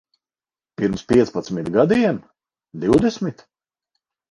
[0.79, 2.17] Pirms piecpadsmit gadiem?
[2.87, 3.39] Divdesmit?